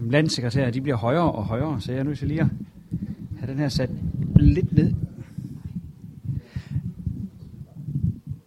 Jamen, 0.00 0.10
landsekretærer, 0.10 0.70
de 0.70 0.80
bliver 0.80 0.96
højere 0.96 1.32
og 1.32 1.44
højere, 1.44 1.80
så 1.80 1.92
jeg 1.92 1.98
er 1.98 2.02
nødt 2.02 2.18
til 2.18 2.28
lige 2.28 2.40
at 2.40 2.46
have 3.38 3.52
den 3.52 3.58
her 3.58 3.68
sat 3.68 3.90
lidt 4.36 4.72
ned. 4.72 4.94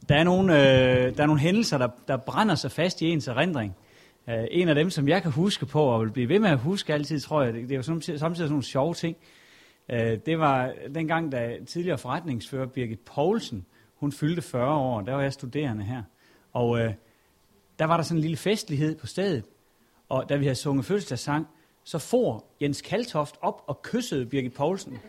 Der 0.10 0.16
er 0.16 0.24
nogle, 0.24 0.54
øh, 0.54 1.18
der 1.18 1.24
er 1.24 1.26
nogle 1.26 1.42
hændelser, 1.42 1.78
der, 1.78 1.88
der 2.08 2.18
brænder 2.18 2.56
sig 2.56 2.72
fast 2.72 3.02
i 3.02 3.10
ens 3.10 3.28
erindring. 3.28 3.76
Uh, 4.28 4.34
en 4.52 4.70
af 4.70 4.76
dem, 4.76 4.90
som 4.90 5.08
jeg 5.08 5.22
kan 5.22 5.32
huske 5.32 5.66
på, 5.66 5.82
og 5.82 6.02
vil 6.02 6.12
blive 6.12 6.30
ved 6.30 6.40
med 6.40 6.50
at 6.50 6.58
huske 6.58 6.94
altid, 6.94 7.20
tror 7.20 7.44
jeg, 7.44 7.54
det, 7.54 7.64
det 7.64 7.72
er 7.72 7.76
jo 7.76 7.84
samtidig, 7.84 8.20
samtidig 8.20 8.48
sådan 8.48 8.52
nogle 8.52 8.64
sjove 8.64 8.94
ting. 8.94 9.18
Uh, 9.94 10.00
det 10.26 10.40
var 10.40 10.74
dengang, 10.96 11.32
da 11.32 11.58
tidligere 11.68 11.98
forretningsfører 11.98 12.66
Birgit 12.66 13.00
Poulsen, 13.00 13.66
hun 13.96 14.12
fyldte 14.12 14.42
40 14.42 14.76
år, 14.76 15.02
der 15.02 15.14
var 15.14 15.22
jeg 15.22 15.34
studerende 15.34 15.84
her. 15.84 16.04
Og 16.54 16.70
uh, 16.70 16.80
der 17.80 17.86
var 17.86 17.98
der 17.98 18.04
sådan 18.04 18.18
en 18.18 18.22
lille 18.22 18.38
festlighed 18.38 18.96
på 18.96 19.08
stedet, 19.08 19.44
og 20.10 20.30
da 20.30 20.36
vi 20.36 20.46
havde 20.46 20.56
sunget 20.56 20.86
fødselsdagssang, 20.86 21.48
så 21.84 22.00
får 22.00 22.56
Jens 22.62 22.82
Kaltoft 22.82 23.36
op 23.42 23.64
og 23.68 23.82
kyssede 23.82 24.26
Birgit 24.26 24.54
Poulsen. 24.54 25.00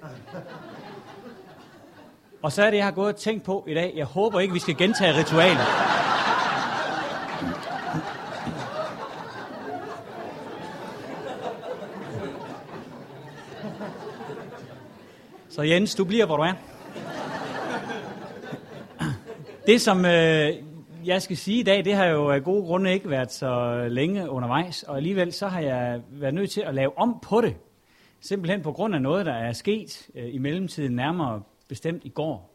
Og 2.42 2.52
så 2.52 2.62
er 2.62 2.70
det, 2.70 2.76
jeg 2.76 2.86
har 2.86 2.92
gået 2.92 3.08
og 3.08 3.16
tænkt 3.16 3.44
på 3.44 3.64
i 3.68 3.74
dag. 3.74 3.92
Jeg 3.96 4.06
håber 4.06 4.40
ikke, 4.40 4.54
vi 4.54 4.58
skal 4.58 4.76
gentage 4.76 5.18
ritualet. 5.18 5.66
Så 15.48 15.62
Jens, 15.62 15.94
du 15.94 16.04
bliver, 16.04 16.26
hvor 16.26 16.36
du 16.36 16.42
er. 16.42 16.52
Det, 19.66 19.80
som 19.80 20.04
øh, 20.04 20.63
jeg 21.06 21.22
skal 21.22 21.36
sige 21.36 21.60
i 21.60 21.62
dag, 21.62 21.84
det 21.84 21.94
har 21.94 22.04
jo 22.04 22.30
af 22.30 22.44
gode 22.44 22.62
grunde 22.62 22.92
ikke 22.92 23.10
været 23.10 23.32
så 23.32 23.84
længe 23.90 24.30
undervejs, 24.30 24.82
og 24.82 24.96
alligevel 24.96 25.32
så 25.32 25.48
har 25.48 25.60
jeg 25.60 26.00
været 26.10 26.34
nødt 26.34 26.50
til 26.50 26.60
at 26.60 26.74
lave 26.74 26.98
om 26.98 27.18
på 27.22 27.40
det. 27.40 27.56
Simpelthen 28.20 28.62
på 28.62 28.72
grund 28.72 28.94
af 28.94 29.02
noget, 29.02 29.26
der 29.26 29.32
er 29.32 29.52
sket 29.52 30.08
øh, 30.14 30.34
i 30.34 30.38
mellemtiden, 30.38 30.92
nærmere 30.92 31.42
bestemt 31.68 32.04
i 32.04 32.08
går. 32.08 32.50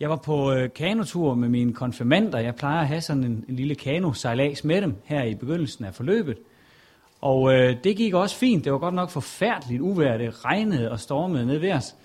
Jeg 0.00 0.10
var 0.10 0.16
på 0.16 0.52
øh, 0.52 0.68
kanotur 0.74 1.34
med 1.34 1.48
mine 1.48 1.72
konfirmander. 1.72 2.38
Jeg 2.38 2.54
plejer 2.54 2.80
at 2.80 2.88
have 2.88 3.00
sådan 3.00 3.24
en, 3.24 3.44
en 3.48 3.56
lille 3.56 3.74
kanosejlads 3.74 4.64
med 4.64 4.82
dem 4.82 4.94
her 5.04 5.24
i 5.24 5.34
begyndelsen 5.34 5.84
af 5.84 5.94
forløbet. 5.94 6.38
Og 7.20 7.54
øh, 7.54 7.76
det 7.84 7.96
gik 7.96 8.14
også 8.14 8.36
fint. 8.36 8.64
Det 8.64 8.72
var 8.72 8.78
godt 8.78 8.94
nok 8.94 9.10
forfærdeligt 9.10 9.80
uvejr. 9.80 10.18
Det 10.18 10.44
regnede 10.44 10.90
og 10.90 11.00
stormede 11.00 11.46
ned 11.46 11.58
ved 11.58 11.72
os. 11.72 11.96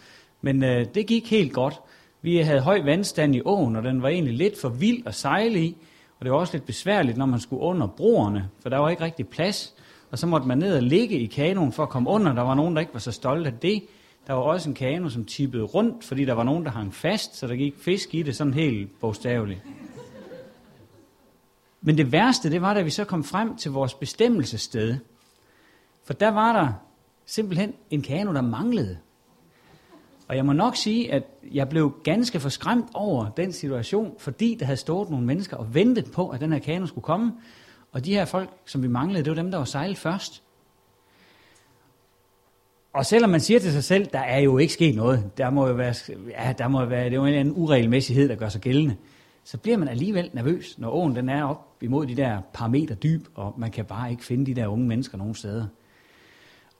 Men 0.41 0.63
øh, 0.63 0.85
det 0.95 1.07
gik 1.07 1.31
helt 1.31 1.53
godt. 1.53 1.81
Vi 2.25 2.37
havde 2.37 2.61
høj 2.61 2.81
vandstand 2.81 3.35
i 3.35 3.41
åen, 3.45 3.75
og 3.75 3.83
den 3.83 4.01
var 4.01 4.09
egentlig 4.09 4.33
lidt 4.33 4.61
for 4.61 4.69
vild 4.69 5.07
at 5.07 5.15
sejle 5.15 5.63
i. 5.63 5.77
Og 6.19 6.25
det 6.25 6.31
var 6.31 6.37
også 6.37 6.53
lidt 6.53 6.65
besværligt, 6.65 7.17
når 7.17 7.25
man 7.25 7.39
skulle 7.39 7.61
under 7.61 7.87
broerne, 7.87 8.49
for 8.61 8.69
der 8.69 8.77
var 8.77 8.89
ikke 8.89 9.03
rigtig 9.03 9.27
plads. 9.27 9.73
Og 10.11 10.19
så 10.19 10.27
måtte 10.27 10.47
man 10.47 10.57
ned 10.57 10.75
og 10.75 10.83
ligge 10.83 11.19
i 11.19 11.25
kanoen 11.25 11.71
for 11.71 11.83
at 11.83 11.89
komme 11.89 12.09
under. 12.09 12.33
Der 12.33 12.41
var 12.41 12.55
nogen, 12.55 12.75
der 12.75 12.79
ikke 12.79 12.93
var 12.93 12.99
så 12.99 13.11
stolte 13.11 13.49
af 13.49 13.57
det. 13.61 13.83
Der 14.27 14.33
var 14.33 14.41
også 14.41 14.69
en 14.69 14.75
kano, 14.75 15.09
som 15.09 15.25
tippede 15.25 15.63
rundt, 15.63 16.03
fordi 16.03 16.25
der 16.25 16.33
var 16.33 16.43
nogen, 16.43 16.65
der 16.65 16.71
hang 16.71 16.93
fast, 16.93 17.35
så 17.35 17.47
der 17.47 17.55
gik 17.55 17.75
fisk 17.77 18.15
i 18.15 18.21
det 18.21 18.35
sådan 18.35 18.53
helt 18.53 18.99
bogstaveligt. 18.99 19.61
Men 21.81 21.97
det 21.97 22.11
værste, 22.11 22.51
det 22.51 22.61
var, 22.61 22.73
da 22.73 22.81
vi 22.81 22.89
så 22.89 23.03
kom 23.03 23.23
frem 23.23 23.57
til 23.57 23.71
vores 23.71 23.93
bestemmelsessted. 23.93 24.97
For 26.03 26.13
der 26.13 26.29
var 26.29 26.53
der 26.53 26.73
simpelthen 27.25 27.73
en 27.89 28.01
kano, 28.01 28.33
der 28.33 28.41
manglede. 28.41 28.97
Og 30.27 30.35
jeg 30.35 30.45
må 30.45 30.53
nok 30.53 30.75
sige, 30.75 31.13
at 31.13 31.23
jeg 31.51 31.69
blev 31.69 31.95
ganske 32.03 32.39
forskræmt 32.39 32.85
over 32.93 33.29
den 33.29 33.53
situation, 33.53 34.15
fordi 34.17 34.57
der 34.59 34.65
havde 34.65 34.77
stået 34.77 35.09
nogle 35.09 35.25
mennesker 35.25 35.57
og 35.57 35.73
ventet 35.73 36.11
på, 36.11 36.29
at 36.29 36.41
den 36.41 36.51
her 36.51 36.59
kano 36.59 36.85
skulle 36.85 37.05
komme. 37.05 37.33
Og 37.91 38.05
de 38.05 38.13
her 38.13 38.25
folk, 38.25 38.49
som 38.65 38.83
vi 38.83 38.87
manglede, 38.87 39.23
det 39.23 39.29
var 39.29 39.35
dem, 39.35 39.51
der 39.51 39.57
var 39.57 39.65
sejlet 39.65 39.97
først. 39.97 40.43
Og 42.93 43.05
selvom 43.05 43.29
man 43.29 43.39
siger 43.39 43.59
til 43.59 43.71
sig 43.71 43.83
selv, 43.83 44.05
der 44.13 44.19
er 44.19 44.39
jo 44.39 44.57
ikke 44.57 44.73
sket 44.73 44.95
noget, 44.95 45.37
der 45.37 45.49
må 45.49 45.67
jo 45.67 45.73
være, 45.73 45.93
ja, 46.29 46.53
der 46.57 46.67
må 46.67 46.85
være, 46.85 47.05
det 47.05 47.11
er 47.11 47.15
jo 47.15 47.25
en 47.25 47.33
anden 47.33 47.53
uregelmæssighed, 47.57 48.29
der 48.29 48.35
gør 48.35 48.49
sig 48.49 48.61
gældende, 48.61 48.95
så 49.43 49.57
bliver 49.57 49.77
man 49.77 49.87
alligevel 49.87 50.29
nervøs, 50.33 50.79
når 50.79 50.89
åen 50.89 51.15
den 51.15 51.29
er 51.29 51.43
op 51.43 51.77
imod 51.81 52.05
de 52.05 52.15
der 52.15 52.41
par 52.53 52.67
meter 52.67 52.95
dyb, 52.95 53.27
og 53.35 53.53
man 53.57 53.71
kan 53.71 53.85
bare 53.85 54.11
ikke 54.11 54.25
finde 54.25 54.45
de 54.45 54.53
der 54.53 54.67
unge 54.67 54.87
mennesker 54.87 55.17
nogen 55.17 55.35
steder. 55.35 55.67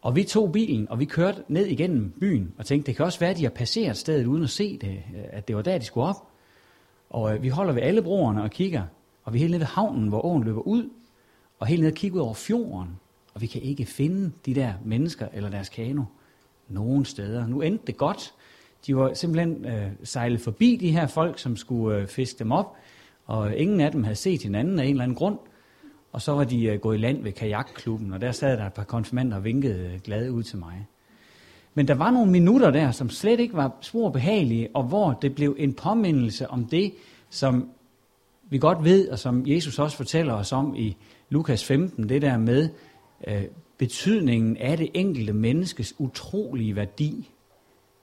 Og 0.06 0.16
vi 0.16 0.24
tog 0.24 0.52
bilen, 0.52 0.90
og 0.90 1.00
vi 1.00 1.06
kørte 1.06 1.44
ned 1.48 1.66
igennem 1.66 2.14
byen, 2.20 2.54
og 2.58 2.66
tænkte, 2.66 2.88
det 2.88 2.96
kan 2.96 3.06
også 3.06 3.20
være, 3.20 3.30
at 3.30 3.38
de 3.38 3.44
har 3.44 3.50
passeret 3.50 3.98
stedet 3.98 4.26
uden 4.26 4.44
at 4.44 4.50
se 4.50 4.78
det, 4.78 4.90
øh, 4.90 5.24
at 5.30 5.48
det 5.48 5.56
var 5.56 5.62
der, 5.62 5.78
de 5.78 5.86
skulle 5.86 6.08
op. 6.08 6.28
Og 7.10 7.36
øh, 7.36 7.44
vi 7.44 7.50
holder 7.50 7.74
ved 7.74 7.82
alle 7.82 8.02
broerne 8.02 8.44
og 8.44 8.52
kigger, 8.52 8.84
og 9.24 9.34
vi 9.34 9.38
er 9.38 9.40
helt 9.40 9.52
nede 9.52 9.60
ved 9.60 9.68
havnen, 9.68 10.08
hvor 10.08 10.26
åen 10.26 10.44
løber 10.44 10.62
ud, 10.62 10.90
og 11.60 11.68
helt 11.68 11.82
ned 11.82 11.92
og 11.92 11.96
kigger 11.96 12.18
ud 12.18 12.22
over 12.22 12.34
fjorden, 12.34 13.00
og 13.34 13.42
vi 13.42 13.48
kan 13.48 13.62
ikke 13.62 13.86
finde 13.86 14.32
de 14.46 14.56
der 14.56 14.74
mennesker 14.84 15.28
eller 15.34 15.50
deres 15.50 15.70
kano 15.70 16.04
nogen 16.68 17.06
steder. 17.06 17.48
Nu 17.48 17.62
endte 17.62 17.86
det 17.88 17.98
godt. 17.98 18.34
De 18.88 18.96
var 18.96 19.14
simpelthen 19.14 19.66
øh, 19.66 19.92
sejlet 20.04 20.42
forbi 20.42 20.78
de 20.82 20.92
her 20.92 21.08
folk, 21.08 21.40
som 21.40 21.58
skulle 21.58 21.98
øh, 21.98 22.08
fiske 22.08 22.40
dem 22.40 22.52
op, 22.52 22.76
og 23.26 23.56
ingen 23.58 23.82
af 23.82 23.92
dem 23.92 24.04
havde 24.04 24.16
set 24.16 24.44
hinanden 24.44 24.80
af 24.80 24.84
en 24.84 24.90
eller 24.90 25.04
anden 25.04 25.18
grund. 25.18 25.38
Og 26.16 26.22
så 26.22 26.32
var 26.32 26.44
de 26.44 26.66
øh, 26.66 26.80
gået 26.80 26.98
i 26.98 27.00
land 27.00 27.24
ved 27.24 27.32
kajakklubben, 27.32 28.14
og 28.14 28.22
der 28.22 28.32
sad 28.32 28.58
der 28.58 28.66
et 28.66 28.74
par 28.74 28.84
konfirmander 28.84 29.38
og 29.38 29.44
vinkede 29.44 29.92
øh, 29.94 30.00
glade 30.00 30.32
ud 30.32 30.44
til 30.44 30.58
mig. 30.58 30.88
Men 31.74 31.88
der 31.88 31.94
var 31.94 32.12
nogle 32.12 32.32
minutter 32.32 32.72
der, 32.72 32.92
som 32.92 33.10
slet 33.10 33.40
ikke 33.40 33.54
var 33.54 33.76
spor 33.82 34.10
behagelige, 34.10 34.70
og 34.74 34.84
hvor 34.84 35.12
det 35.22 35.36
blev 35.36 35.56
en 35.60 35.74
påmindelse 35.74 36.50
om 36.50 36.66
det, 36.66 36.94
som 37.30 37.70
vi 38.50 38.58
godt 38.58 38.84
ved, 38.84 39.10
og 39.10 39.20
som 39.20 39.48
Jesus 39.48 39.80
også 39.80 39.98
fortæller 39.98 40.34
os 40.34 40.52
om 40.52 40.76
i 40.76 40.98
Lukas 41.30 41.66
15, 41.66 42.10
det 42.10 42.22
der 42.22 42.38
med 42.38 42.70
øh, 43.28 43.44
betydningen 43.78 44.58
af 44.58 44.78
det 44.78 44.90
enkelte 44.94 45.34
menneskes 45.34 45.94
utrolige 45.98 46.76
værdi. 46.76 47.32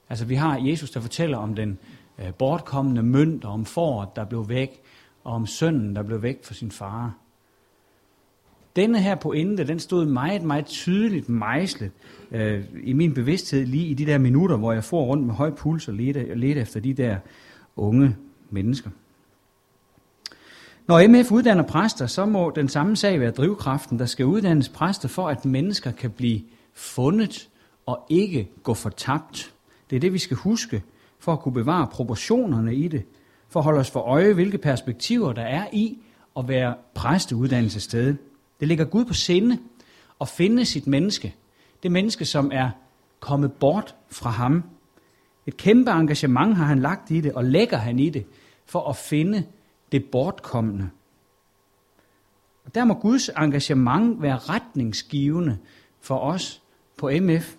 Altså 0.08 0.24
vi 0.24 0.34
har 0.34 0.58
Jesus, 0.58 0.90
der 0.90 1.00
fortæller 1.00 1.38
om 1.38 1.54
den 1.54 1.78
øh, 2.18 2.34
bortkommende 2.34 3.02
mønt, 3.02 3.44
og 3.44 3.52
om 3.52 3.64
foråret, 3.64 4.08
der 4.16 4.24
blev 4.24 4.48
væk, 4.48 4.80
og 5.24 5.32
om 5.32 5.46
sønnen, 5.46 5.96
der 5.96 6.02
blev 6.02 6.22
væk 6.22 6.44
fra 6.44 6.54
sin 6.54 6.70
far. 6.70 7.21
Denne 8.76 9.00
her 9.00 9.14
pointe, 9.14 9.66
den 9.66 9.78
stod 9.78 10.06
meget, 10.06 10.42
meget 10.42 10.66
tydeligt 10.66 11.28
mejslet 11.28 11.90
øh, 12.30 12.64
i 12.82 12.92
min 12.92 13.14
bevidsthed 13.14 13.66
lige 13.66 13.86
i 13.86 13.94
de 13.94 14.06
der 14.06 14.18
minutter, 14.18 14.56
hvor 14.56 14.72
jeg 14.72 14.84
får 14.84 15.04
rundt 15.04 15.26
med 15.26 15.34
høj 15.34 15.50
puls 15.50 15.88
og 15.88 15.94
ledte, 15.94 16.34
ledte 16.34 16.60
efter 16.60 16.80
de 16.80 16.94
der 16.94 17.16
unge 17.76 18.16
mennesker. 18.50 18.90
Når 20.86 21.08
MF 21.08 21.32
uddanner 21.32 21.62
præster, 21.62 22.06
så 22.06 22.26
må 22.26 22.52
den 22.54 22.68
samme 22.68 22.96
sag 22.96 23.20
være 23.20 23.30
drivkraften, 23.30 23.98
der 23.98 24.06
skal 24.06 24.26
uddannes 24.26 24.68
præster 24.68 25.08
for, 25.08 25.28
at 25.28 25.44
mennesker 25.44 25.90
kan 25.90 26.10
blive 26.10 26.40
fundet 26.74 27.48
og 27.86 28.06
ikke 28.08 28.48
gå 28.62 28.74
fortabt. 28.74 29.52
Det 29.90 29.96
er 29.96 30.00
det, 30.00 30.12
vi 30.12 30.18
skal 30.18 30.36
huske 30.36 30.82
for 31.18 31.32
at 31.32 31.40
kunne 31.40 31.54
bevare 31.54 31.86
proportionerne 31.92 32.74
i 32.74 32.88
det, 32.88 33.02
for 33.48 33.60
at 33.60 33.64
holde 33.64 33.80
os 33.80 33.90
for 33.90 34.00
øje, 34.00 34.32
hvilke 34.32 34.58
perspektiver 34.58 35.32
der 35.32 35.42
er 35.42 35.66
i 35.72 35.98
at 36.38 36.48
være 36.48 36.74
præsteuddannelsessted. 36.94 38.16
Det 38.62 38.68
ligger 38.68 38.84
Gud 38.84 39.04
på 39.04 39.14
sinde 39.14 39.58
at 40.20 40.28
finde 40.28 40.64
sit 40.64 40.86
menneske. 40.86 41.34
Det 41.82 41.92
menneske, 41.92 42.24
som 42.24 42.50
er 42.54 42.70
kommet 43.20 43.52
bort 43.52 43.94
fra 44.10 44.30
ham. 44.30 44.64
Et 45.46 45.56
kæmpe 45.56 45.90
engagement 45.90 46.56
har 46.56 46.64
han 46.64 46.78
lagt 46.78 47.10
i 47.10 47.20
det, 47.20 47.32
og 47.32 47.44
lægger 47.44 47.76
han 47.76 47.98
i 47.98 48.10
det, 48.10 48.26
for 48.66 48.88
at 48.88 48.96
finde 48.96 49.44
det 49.92 50.04
bortkommende. 50.04 50.90
Og 52.64 52.74
der 52.74 52.84
må 52.84 52.94
Guds 52.94 53.28
engagement 53.28 54.22
være 54.22 54.38
retningsgivende 54.38 55.58
for 56.00 56.18
os 56.18 56.62
på 56.96 57.10
MF. 57.20 57.54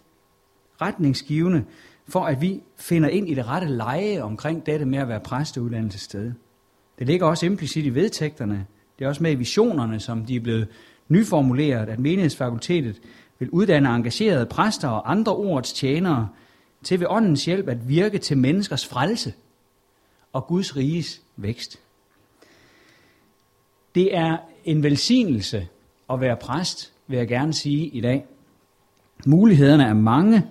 Retningsgivende 0.81 1.66
for, 2.08 2.25
at 2.25 2.41
vi 2.41 2.62
finder 2.78 3.09
ind 3.09 3.30
i 3.30 3.34
det 3.34 3.47
rette 3.47 3.68
leje 3.68 4.22
omkring 4.22 4.66
dette 4.66 4.85
med 4.85 5.00
at 5.00 5.08
være 5.08 5.20
præsteuddannelsessted. 5.20 6.34
Det 7.00 7.08
ligger 7.08 7.28
også 7.28 7.46
implicit 7.46 7.85
i 7.85 7.90
vedtægterne. 7.90 8.66
Det 9.00 9.06
er 9.06 9.09
også 9.09 9.24
med 9.24 9.31
i 9.31 9.35
visionerne, 9.35 10.00
som 10.00 10.25
de 10.25 10.35
er 10.35 10.40
blevet 10.40 10.68
nyformuleret, 11.13 11.90
at 11.90 12.00
menighedsfakultetet 12.00 13.01
vil 13.40 13.50
uddanne 13.50 13.90
engagerede 13.90 14.46
præster 14.46 14.88
og 14.88 15.11
andre 15.11 15.35
ordets 15.35 15.73
tjenere 15.73 16.29
til 16.84 16.99
ved 16.99 17.08
åndens 17.09 17.46
hjælp 17.46 17.67
at 17.67 17.90
virke 17.90 18.17
til 18.17 18.38
menneskers 18.38 18.88
frelse 18.88 19.34
og 20.34 20.47
Guds 20.47 20.78
riges 20.78 21.22
vækst. 21.38 21.79
Det 23.96 24.16
er 24.16 24.38
en 24.66 24.84
velsignelse 24.84 25.67
at 26.09 26.22
være 26.22 26.38
præst, 26.38 26.93
vil 27.08 27.17
jeg 27.17 27.28
gerne 27.28 27.53
sige 27.53 27.88
i 27.88 28.02
dag. 28.02 28.26
Mulighederne 29.26 29.84
er 29.84 29.93
mange, 29.93 30.43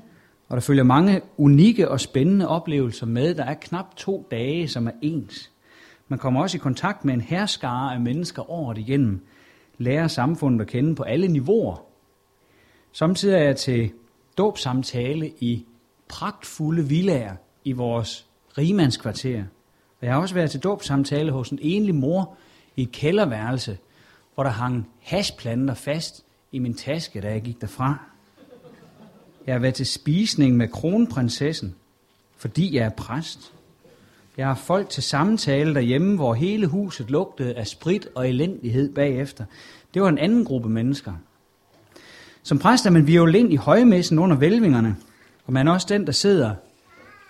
og 0.49 0.57
der 0.57 0.61
følger 0.61 0.83
mange 0.85 1.21
unikke 1.37 1.91
og 1.91 2.01
spændende 2.01 2.49
oplevelser 2.49 3.07
med. 3.07 3.35
Der 3.35 3.45
er 3.45 3.55
knap 3.55 3.97
to 3.97 4.27
dage, 4.31 4.69
som 4.69 4.87
er 4.87 4.93
ens. 5.03 5.51
Man 6.09 6.19
kommer 6.19 6.43
også 6.43 6.57
i 6.57 6.59
kontakt 6.59 7.05
med 7.05 7.15
en 7.15 7.21
herskare 7.21 7.95
af 7.95 8.01
mennesker 8.01 8.51
året 8.51 8.79
igennem, 8.79 9.21
lærer 9.79 10.09
samfundet 10.09 10.61
at 10.61 10.67
kende 10.67 10.95
på 10.95 11.03
alle 11.03 11.29
niveauer. 11.29 11.85
Samtidig 12.93 13.35
er 13.35 13.43
jeg 13.43 13.57
til 13.57 13.91
dåbsamtale 14.39 15.29
i 15.29 15.67
pragtfulde 16.09 16.89
villager 16.89 17.37
i 17.65 17.73
vores 17.73 18.27
rigmandskvarter. 18.59 19.45
Og 20.01 20.07
jeg 20.07 20.15
har 20.15 20.21
også 20.21 20.35
været 20.35 20.51
til 20.51 20.61
dåbsamtale 20.61 21.33
hos 21.33 21.51
en 21.51 21.59
enlig 21.63 21.95
mor 21.95 22.37
i 22.77 22.83
et 22.83 22.93
kælderværelse, 22.93 23.79
hvor 24.35 24.45
der 24.45 24.51
hang 24.51 24.89
hashplanter 25.01 25.75
fast 25.75 26.25
i 26.53 26.59
min 26.59 26.75
taske, 26.75 27.21
da 27.21 27.31
jeg 27.31 27.43
gik 27.43 27.61
derfra. 27.61 27.99
Jeg 29.47 29.55
har 29.55 29.61
været 29.61 29.75
til 29.75 29.87
spisning 29.87 30.57
med 30.57 30.69
kronprinsessen, 30.69 31.75
fordi 32.37 32.77
jeg 32.77 32.85
er 32.85 32.91
præst. 32.91 33.53
Jeg 34.37 34.47
har 34.47 34.55
folk 34.55 34.89
til 34.89 35.03
samtale 35.03 35.75
derhjemme, 35.75 36.17
hvor 36.17 36.35
hele 36.35 36.67
huset 36.67 37.11
lugtede 37.11 37.55
af 37.55 37.67
sprit 37.67 38.09
og 38.15 38.29
elendighed 38.29 38.95
bagefter. 38.95 39.45
Det 39.95 40.03
var 40.03 40.09
en 40.09 40.19
anden 40.19 40.45
gruppe 40.45 40.69
mennesker. 40.69 41.13
Som 42.43 42.59
præst 42.59 42.87
er 42.87 42.91
man 42.91 43.07
violin 43.07 43.53
i 43.53 43.57
højmessen 43.57 44.19
under 44.19 44.37
vælvingerne, 44.37 44.97
og 45.47 45.53
man 45.53 45.69
er 45.69 45.73
også 45.73 45.87
den, 45.91 46.07
der 46.07 46.13
sidder 46.13 46.55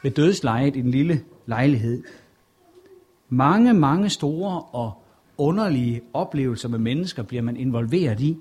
ved 0.02 0.10
dødslejet 0.10 0.76
i 0.76 0.80
den 0.80 0.90
lille 0.90 1.22
lejlighed. 1.46 2.02
Mange, 3.28 3.74
mange 3.74 4.10
store 4.10 4.62
og 4.72 4.92
underlige 5.38 6.00
oplevelser 6.12 6.68
med 6.68 6.78
mennesker 6.78 7.22
bliver 7.22 7.42
man 7.42 7.56
involveret 7.56 8.20
i. 8.20 8.36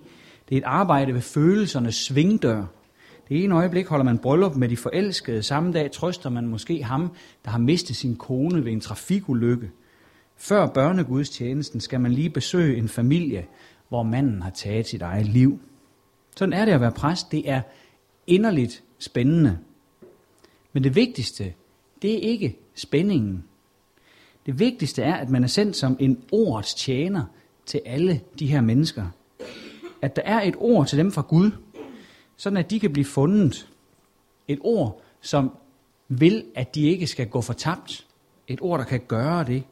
Det 0.50 0.56
er 0.56 0.62
et 0.62 0.66
arbejde 0.66 1.14
ved 1.14 1.22
følelsernes 1.22 1.96
svingdør. 1.96 2.66
Det 3.32 3.44
ene 3.44 3.56
øjeblik 3.56 3.88
holder 3.88 4.06
man 4.06 4.18
bryllup 4.18 4.56
med 4.56 4.70
de 4.70 4.78
forelskede. 4.78 5.44
Samme 5.44 5.74
dag 5.74 5.92
trøster 5.92 6.30
man 6.30 6.48
måske 6.48 6.84
ham, 6.84 7.12
der 7.46 7.52
har 7.52 7.60
mistet 7.60 7.96
sin 7.96 8.16
kone 8.16 8.66
ved 8.66 8.72
en 8.72 8.80
trafikulykke. 8.80 9.72
Før 10.38 10.68
børnegudstjenesten 10.68 11.82
skal 11.82 12.02
man 12.02 12.12
lige 12.12 12.30
besøge 12.30 12.78
en 12.78 12.90
familie, 12.90 13.46
hvor 13.90 14.04
manden 14.04 14.42
har 14.42 14.50
taget 14.50 14.88
sit 14.88 15.02
eget 15.02 15.26
liv. 15.26 15.60
Sådan 16.38 16.54
er 16.54 16.66
det 16.66 16.72
at 16.72 16.82
være 16.82 16.92
præst. 16.92 17.32
Det 17.32 17.50
er 17.50 17.62
inderligt 18.28 18.84
spændende. 19.00 19.58
Men 20.74 20.84
det 20.84 20.96
vigtigste, 20.96 21.54
det 22.02 22.14
er 22.14 22.30
ikke 22.30 22.58
spændingen. 22.76 23.44
Det 24.46 24.60
vigtigste 24.60 25.02
er, 25.02 25.14
at 25.14 25.30
man 25.30 25.44
er 25.44 25.48
sendt 25.48 25.76
som 25.76 25.98
en 26.00 26.24
ordets 26.32 26.74
tjener 26.74 27.24
til 27.66 27.82
alle 27.86 28.22
de 28.40 28.48
her 28.48 28.62
mennesker. 28.62 29.06
At 30.02 30.16
der 30.16 30.22
er 30.26 30.42
et 30.42 30.56
ord 30.58 30.88
til 30.88 30.98
dem 30.98 31.12
fra 31.12 31.22
Gud, 31.22 31.52
sådan 32.42 32.58
at 32.58 32.70
de 32.70 32.80
kan 32.80 32.94
blive 32.94 33.06
fundet. 33.06 33.70
Et 34.48 34.60
ord, 34.62 35.02
som 35.22 35.52
vil, 36.08 36.46
at 36.56 36.76
de 36.76 36.82
ikke 36.82 37.08
skal 37.08 37.28
gå 37.28 37.42
fortabt. 37.42 38.08
Et 38.48 38.60
ord, 38.62 38.80
der 38.80 38.86
kan 38.86 39.00
gøre 39.08 39.44
det. 39.44 39.64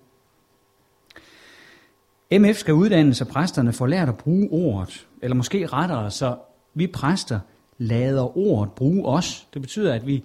MF 2.31 2.55
skal 2.55 2.73
uddanne, 2.73 3.13
så 3.13 3.25
præsterne 3.25 3.73
får 3.73 3.87
lært 3.87 4.09
at 4.09 4.17
bruge 4.17 4.49
ordet, 4.51 5.07
eller 5.21 5.35
måske 5.35 5.67
rettere, 5.67 6.11
så 6.11 6.37
vi 6.73 6.87
præster 6.87 7.39
lader 7.77 8.37
ordet 8.37 8.73
bruge 8.73 9.05
os. 9.05 9.47
Det 9.53 9.61
betyder, 9.61 9.93
at 9.93 10.07
vi 10.07 10.23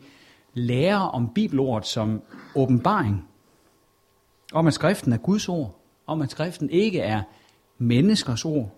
lærer 0.54 0.98
om 0.98 1.28
bibelordet 1.34 1.88
som 1.88 2.22
åbenbaring. 2.54 3.28
Om 4.52 4.66
at 4.66 4.74
skriften 4.74 5.12
er 5.12 5.18
Guds 5.18 5.48
ord. 5.48 5.80
Om 6.06 6.22
at 6.22 6.30
skriften 6.30 6.70
ikke 6.70 7.00
er 7.00 7.22
menneskers 7.78 8.44
ord. 8.44 8.70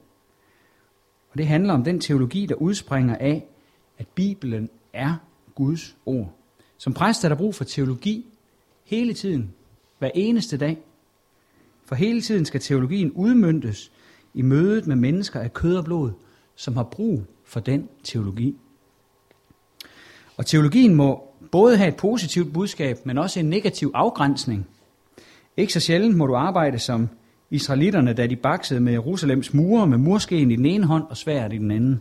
Og 1.30 1.38
det 1.38 1.46
handler 1.46 1.74
om 1.74 1.84
den 1.84 2.00
teologi, 2.00 2.46
der 2.46 2.54
udspringer 2.54 3.16
af, 3.16 3.46
at 3.98 4.06
Bibelen 4.14 4.70
er 4.92 5.14
Guds 5.54 5.96
ord. 6.06 6.32
Som 6.78 6.94
præst 6.94 7.24
er 7.24 7.28
der 7.28 7.36
brug 7.36 7.54
for 7.54 7.64
teologi 7.64 8.26
hele 8.84 9.14
tiden, 9.14 9.54
hver 9.98 10.10
eneste 10.14 10.56
dag. 10.56 10.78
For 11.84 11.94
hele 11.94 12.20
tiden 12.20 12.44
skal 12.44 12.60
teologien 12.60 13.12
udmyndtes 13.12 13.92
i 14.34 14.42
mødet 14.42 14.86
med 14.86 14.96
mennesker 14.96 15.40
af 15.40 15.52
kød 15.52 15.76
og 15.76 15.84
blod, 15.84 16.10
som 16.56 16.76
har 16.76 16.82
brug 16.82 17.22
for 17.44 17.60
den 17.60 17.88
teologi. 18.04 18.56
Og 20.36 20.46
teologien 20.46 20.94
må 20.94 21.22
både 21.52 21.76
have 21.76 21.88
et 21.88 21.96
positivt 21.96 22.52
budskab, 22.52 23.06
men 23.06 23.18
også 23.18 23.40
en 23.40 23.50
negativ 23.50 23.90
afgrænsning. 23.94 24.66
Ikke 25.56 25.72
så 25.72 25.80
sjældent 25.80 26.16
må 26.16 26.26
du 26.26 26.34
arbejde 26.34 26.78
som 26.78 27.08
israelitterne, 27.50 28.12
da 28.12 28.26
de 28.26 28.36
baksede 28.36 28.80
med 28.80 28.92
Jerusalems 28.92 29.54
mure 29.54 29.86
med 29.86 29.98
murskeen 29.98 30.50
i 30.50 30.56
den 30.56 30.66
ene 30.66 30.86
hånd 30.86 31.04
og 31.10 31.16
sværet 31.16 31.52
i 31.52 31.58
den 31.58 31.70
anden. 31.70 32.00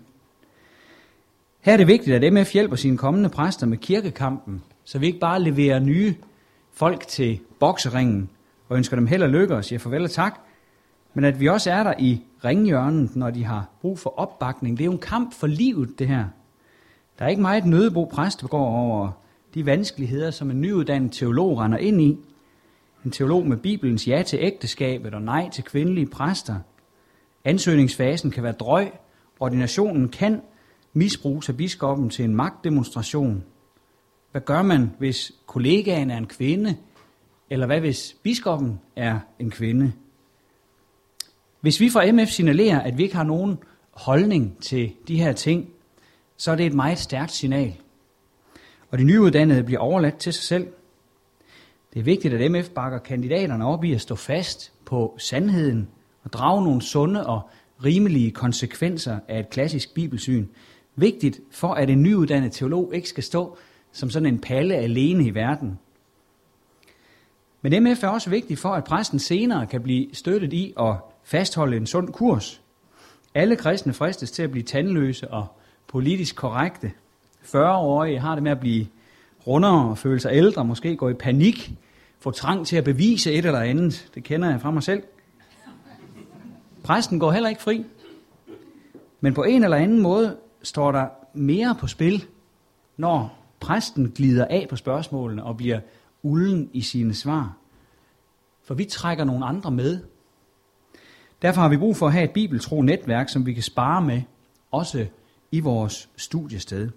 Her 1.66 1.74
er 1.74 1.78
det 1.78 1.88
vigtigt, 1.88 2.24
at 2.24 2.34
MF 2.34 2.54
hjælper 2.54 2.76
sine 2.76 2.98
kommende 2.98 3.30
præster 3.30 3.68
med 3.68 3.78
kirkekampen, 3.78 4.64
så 4.84 5.00
vi 5.00 5.06
ikke 5.06 5.20
bare 5.20 5.42
leverer 5.42 5.80
nye 5.80 6.16
folk 6.74 7.08
til 7.08 7.40
bokseringen 7.60 8.30
og 8.70 8.78
ønsker 8.78 8.96
dem 8.96 9.08
held 9.08 9.24
og 9.24 9.30
lykke 9.30 9.56
og 9.56 9.66
siger 9.66 9.80
farvel 9.80 10.04
og 10.04 10.12
tak, 10.12 10.40
men 11.14 11.24
at 11.24 11.40
vi 11.40 11.48
også 11.48 11.72
er 11.72 11.84
der 11.84 11.94
i 12.00 12.22
ringhjørnet, 12.46 13.16
når 13.16 13.30
de 13.30 13.44
har 13.44 13.70
brug 13.82 14.00
for 14.00 14.20
opbakning. 14.20 14.78
Det 14.78 14.84
er 14.84 14.86
jo 14.86 14.92
en 14.92 14.98
kamp 14.98 15.34
for 15.34 15.48
livet, 15.48 16.00
det 16.00 16.08
her. 16.08 16.26
Der 17.20 17.26
er 17.26 17.30
ikke 17.30 17.42
meget 17.42 17.66
nødebo 17.66 18.06
præst 18.06 18.44
går 18.50 18.68
over 18.68 19.12
de 19.54 19.66
vanskeligheder, 19.66 20.32
som 20.32 20.52
en 20.52 20.62
nyuddannet 20.62 21.12
teolog 21.12 21.60
render 21.60 21.78
ind 21.78 22.02
i. 22.02 22.18
En 23.06 23.12
teolog 23.12 23.48
med 23.48 23.58
Bibelens 23.58 24.08
ja 24.08 24.24
til 24.24 24.40
ægteskabet 24.42 25.14
og 25.14 25.22
nej 25.22 25.50
til 25.50 25.64
kvindelige 25.64 26.08
præster. 26.08 26.56
Ansøgningsfasen 27.46 28.32
kan 28.32 28.44
være 28.44 28.54
drøg. 28.54 28.92
Ordinationen 29.40 30.10
kan 30.10 30.42
misbruges 30.96 31.50
af 31.50 31.58
biskoppen 31.58 32.10
til 32.10 32.26
en 32.26 32.36
magtdemonstration. 32.36 33.44
Hvad 34.32 34.42
gør 34.42 34.62
man, 34.62 34.92
hvis 34.98 35.32
kollegaen 35.46 36.12
er 36.12 36.18
en 36.18 36.28
kvinde? 36.28 36.78
Eller 37.50 37.66
hvad 37.66 37.80
hvis 37.80 38.16
biskoppen 38.24 38.80
er 38.96 39.20
en 39.40 39.52
kvinde? 39.52 39.94
Hvis 41.62 41.80
vi 41.80 41.90
fra 41.90 42.12
MF 42.12 42.30
signalerer, 42.30 42.82
at 42.82 42.98
vi 42.98 43.04
ikke 43.04 43.16
har 43.16 43.24
nogen 43.24 43.58
holdning 43.92 44.58
til 44.62 44.92
de 45.08 45.18
her 45.18 45.34
ting, 45.34 45.70
så 46.38 46.52
er 46.52 46.56
det 46.56 46.66
et 46.66 46.74
meget 46.74 46.98
stærkt 46.98 47.32
signal. 47.32 47.74
Og 48.92 48.98
de 48.98 49.04
nyuddannede 49.04 49.64
bliver 49.64 49.80
overladt 49.80 50.18
til 50.18 50.34
sig 50.34 50.44
selv. 50.44 50.68
Det 51.94 52.00
er 52.00 52.04
vigtigt, 52.04 52.34
at 52.34 52.52
MF 52.52 52.70
bakker 52.70 53.00
kandidaterne 53.00 53.66
op 53.66 53.84
i 53.84 53.94
at 53.94 54.02
stå 54.02 54.16
fast 54.16 54.72
på 54.86 55.16
sandheden 55.18 55.88
og 56.24 56.34
drage 56.34 56.64
nogle 56.64 56.82
sunde 56.82 57.28
og 57.28 57.50
rimelige 57.84 58.32
konsekvenser 58.32 59.20
af 59.28 59.40
et 59.40 59.50
klassisk 59.50 59.94
bibelsyn. 59.94 60.48
Vigtigt 60.96 61.40
for, 61.52 61.74
at 61.74 61.90
en 61.90 62.04
nyuddannet 62.04 62.52
teolog 62.52 62.92
ikke 62.96 63.10
skal 63.10 63.24
stå 63.24 63.58
som 63.92 64.10
sådan 64.10 64.26
en 64.26 64.40
palle 64.40 64.76
alene 64.76 65.26
i 65.26 65.36
verden. 65.36 65.80
Men 67.62 67.84
MF 67.84 68.04
er 68.04 68.08
også 68.08 68.30
vigtigt 68.30 68.60
for, 68.60 68.70
at 68.70 68.84
præsten 68.84 69.20
senere 69.20 69.68
kan 69.68 69.82
blive 69.82 70.08
støttet 70.14 70.54
i 70.54 70.74
at 70.80 70.96
fastholde 71.24 71.78
en 71.78 71.88
sund 71.88 72.14
kurs. 72.14 72.62
Alle 73.34 73.56
kristne 73.56 73.94
fristes 73.94 74.32
til 74.32 74.44
at 74.44 74.52
blive 74.52 74.64
tandløse 74.64 75.28
og 75.32 75.48
politisk 75.88 76.36
korrekte. 76.36 76.92
40-årige 77.44 78.20
har 78.20 78.34
det 78.36 78.44
med 78.44 78.52
at 78.52 78.60
blive 78.60 78.88
rundere 79.48 79.90
og 79.90 79.98
føle 79.98 80.20
sig 80.20 80.32
ældre, 80.34 80.66
måske 80.66 80.96
gå 80.96 81.10
i 81.10 81.14
panik, 81.14 81.72
få 82.20 82.32
trang 82.32 82.68
til 82.68 82.76
at 82.76 82.84
bevise 82.84 83.32
et 83.34 83.46
eller 83.46 83.60
andet. 83.60 84.10
Det 84.16 84.24
kender 84.24 84.50
jeg 84.50 84.62
fra 84.62 84.72
mig 84.72 84.84
selv. 84.84 85.04
Præsten 86.84 87.20
går 87.20 87.32
heller 87.32 87.50
ikke 87.50 87.62
fri. 87.62 87.86
Men 89.22 89.34
på 89.34 89.44
en 89.44 89.64
eller 89.64 89.78
anden 89.78 90.02
måde 90.02 90.38
står 90.66 90.92
der 90.92 91.08
mere 91.34 91.76
på 91.80 91.88
spil, 91.88 92.26
når 92.98 93.38
præsten 93.60 94.12
glider 94.12 94.46
af 94.46 94.68
på 94.70 94.76
spørgsmålene 94.76 95.44
og 95.44 95.58
bliver 95.58 95.80
ulden 96.24 96.70
i 96.74 96.82
sine 96.82 97.14
svar. 97.14 97.58
For 98.64 98.74
vi 98.74 98.86
trækker 98.86 99.24
nogle 99.24 99.46
andre 99.46 99.72
med. 99.72 100.00
Derfor 101.42 101.62
har 101.62 101.70
vi 101.70 101.78
brug 101.78 101.98
for 101.98 102.08
at 102.08 102.14
have 102.14 102.24
et 102.24 102.32
bibeltro 102.32 102.82
netværk, 102.82 103.30
som 103.30 103.46
vi 103.46 103.54
kan 103.54 103.64
spare 103.64 104.02
med, 104.02 104.22
også 104.72 105.08
i 105.52 105.60
vores 105.60 106.10
studiested. 106.16 106.90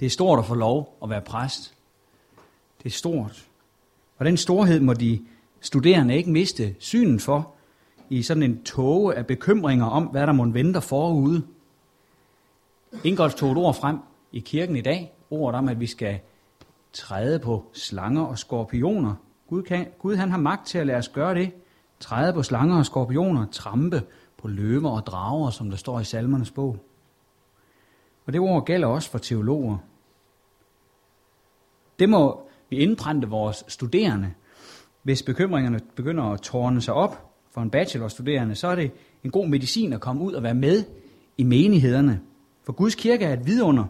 Det 0.00 0.06
er 0.06 0.10
stort 0.10 0.38
at 0.38 0.44
få 0.44 0.54
lov 0.54 0.98
at 1.02 1.10
være 1.10 1.20
præst. 1.20 1.74
Det 2.78 2.86
er 2.86 2.94
stort. 2.94 3.48
Og 4.18 4.24
den 4.24 4.36
storhed 4.36 4.80
må 4.80 4.92
de 4.92 5.20
studerende 5.60 6.16
ikke 6.16 6.30
miste 6.30 6.74
synen 6.78 7.20
for 7.20 7.54
i 8.10 8.22
sådan 8.22 8.42
en 8.42 8.62
tåge 8.62 9.14
af 9.14 9.26
bekymringer 9.26 9.86
om, 9.86 10.04
hvad 10.04 10.26
der 10.26 10.32
må 10.32 10.46
vente 10.48 10.80
forude. 10.80 11.42
Ingolf 13.04 13.34
tog 13.34 13.52
et 13.52 13.58
ord 13.58 13.74
frem 13.74 13.98
i 14.32 14.40
kirken 14.40 14.76
i 14.76 14.80
dag. 14.80 15.12
Ordet 15.30 15.58
om, 15.58 15.68
at 15.68 15.80
vi 15.80 15.86
skal 15.86 16.18
træde 16.92 17.38
på 17.38 17.64
slanger 17.72 18.22
og 18.22 18.38
skorpioner. 18.38 19.14
Gud, 19.48 19.62
kan, 19.62 19.86
Gud 19.98 20.16
han 20.16 20.30
har 20.30 20.38
magt 20.38 20.66
til 20.66 20.78
at 20.78 20.86
lade 20.86 20.98
os 20.98 21.08
gøre 21.08 21.34
det. 21.34 21.52
Træde 22.00 22.32
på 22.32 22.42
slanger 22.42 22.78
og 22.78 22.86
skorpioner, 22.86 23.46
trampe 23.52 24.02
på 24.38 24.48
løver 24.48 24.90
og 24.90 25.06
drager, 25.06 25.50
som 25.50 25.70
der 25.70 25.76
står 25.76 26.00
i 26.00 26.04
salmernes 26.04 26.50
bog. 26.50 26.76
Og 28.26 28.32
det 28.32 28.40
ord 28.40 28.64
gælder 28.64 28.88
også 28.88 29.10
for 29.10 29.18
teologer. 29.18 29.78
Det 31.98 32.08
må 32.08 32.48
vi 32.70 32.76
indprænte 32.76 33.28
vores 33.28 33.64
studerende. 33.68 34.32
Hvis 35.02 35.22
bekymringerne 35.22 35.80
begynder 35.96 36.24
at 36.24 36.40
tårne 36.40 36.80
sig 36.80 36.94
op 36.94 37.30
for 37.50 37.60
en 37.60 37.70
bachelorstuderende, 37.70 38.54
så 38.54 38.68
er 38.68 38.74
det 38.74 38.90
en 39.24 39.30
god 39.30 39.48
medicin 39.48 39.92
at 39.92 40.00
komme 40.00 40.22
ud 40.22 40.32
og 40.32 40.42
være 40.42 40.54
med 40.54 40.84
i 41.38 41.42
menighederne. 41.42 42.20
For 42.64 42.72
Guds 42.72 42.94
kirke 42.94 43.24
er 43.24 43.32
et 43.32 43.46
vidunder, 43.46 43.84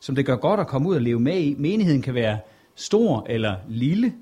som 0.00 0.14
det 0.14 0.26
gør 0.26 0.36
godt 0.36 0.60
at 0.60 0.66
komme 0.66 0.88
ud 0.88 0.94
og 0.94 1.00
leve 1.00 1.20
med 1.20 1.40
i. 1.40 1.54
Menigheden 1.58 2.02
kan 2.02 2.14
være 2.14 2.38
stor 2.74 3.26
eller 3.28 3.56
lille. 3.68 4.14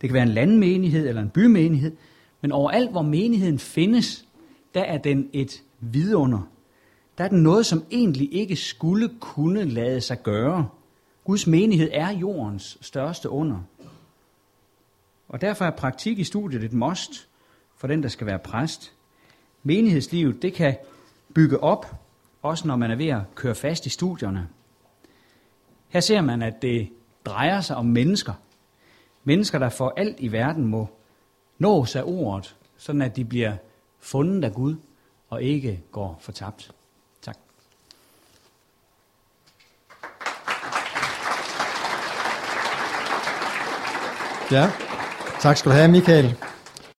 Det 0.00 0.08
kan 0.08 0.14
være 0.14 0.22
en 0.22 0.28
landmenighed 0.28 1.08
eller 1.08 1.22
en 1.22 1.30
bymenighed. 1.30 1.92
Men 2.40 2.52
overalt, 2.52 2.90
hvor 2.90 3.02
menigheden 3.02 3.58
findes, 3.58 4.26
der 4.74 4.80
er 4.80 4.98
den 4.98 5.30
et 5.32 5.62
vidunder. 5.80 6.48
Der 7.18 7.24
er 7.24 7.28
den 7.28 7.42
noget, 7.42 7.66
som 7.66 7.84
egentlig 7.90 8.34
ikke 8.34 8.56
skulle 8.56 9.10
kunne 9.20 9.64
lade 9.64 10.00
sig 10.00 10.22
gøre. 10.22 10.68
Guds 11.24 11.46
menighed 11.46 11.88
er 11.92 12.10
jordens 12.10 12.78
største 12.80 13.30
under. 13.30 13.58
Og 15.28 15.40
derfor 15.40 15.64
er 15.64 15.70
praktik 15.70 16.18
i 16.18 16.24
studiet 16.24 16.64
et 16.64 16.72
must 16.72 17.28
for 17.76 17.86
den, 17.86 18.02
der 18.02 18.08
skal 18.08 18.26
være 18.26 18.38
præst. 18.38 18.92
Menighedslivet, 19.62 20.42
det 20.42 20.54
kan 20.54 20.76
bygge 21.34 21.62
op 21.62 22.07
også 22.48 22.68
når 22.68 22.76
man 22.76 22.90
er 22.90 22.96
ved 22.96 23.08
at 23.08 23.20
køre 23.34 23.54
fast 23.54 23.86
i 23.86 23.88
studierne. 23.88 24.48
Her 25.88 26.00
ser 26.00 26.20
man, 26.20 26.42
at 26.42 26.62
det 26.62 26.88
drejer 27.24 27.60
sig 27.60 27.76
om 27.76 27.86
mennesker. 27.86 28.32
Mennesker, 29.24 29.58
der 29.58 29.68
for 29.68 29.94
alt 29.96 30.16
i 30.20 30.32
verden 30.32 30.64
må 30.64 30.88
nås 31.58 31.96
af 31.96 32.02
ordet, 32.04 32.56
sådan 32.76 33.02
at 33.02 33.16
de 33.16 33.24
bliver 33.24 33.56
fundet 34.00 34.44
af 34.44 34.52
Gud 34.52 34.76
og 35.28 35.42
ikke 35.42 35.82
går 35.92 36.18
fortabt. 36.20 36.70
Tak. 37.22 37.36
Ja, 44.50 44.70
tak 45.40 45.56
skal 45.56 45.70
du 45.70 45.76
have, 45.76 45.88
Michael. 45.88 46.47